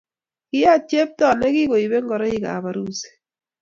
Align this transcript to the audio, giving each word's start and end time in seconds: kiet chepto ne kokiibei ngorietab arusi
kiet 0.49 0.81
chepto 0.89 1.27
ne 1.39 1.47
kokiibei 1.53 2.03
ngorietab 2.03 2.63
arusi 2.69 3.09